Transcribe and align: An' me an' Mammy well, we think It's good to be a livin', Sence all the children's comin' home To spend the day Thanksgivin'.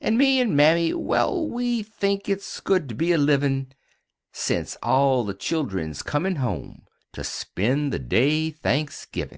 An' 0.00 0.16
me 0.16 0.40
an' 0.40 0.54
Mammy 0.54 0.94
well, 0.94 1.48
we 1.48 1.82
think 1.82 2.28
It's 2.28 2.60
good 2.60 2.88
to 2.88 2.94
be 2.94 3.10
a 3.10 3.18
livin', 3.18 3.72
Sence 4.30 4.76
all 4.84 5.24
the 5.24 5.34
children's 5.34 6.00
comin' 6.00 6.36
home 6.36 6.82
To 7.14 7.24
spend 7.24 7.92
the 7.92 7.98
day 7.98 8.52
Thanksgivin'. 8.52 9.32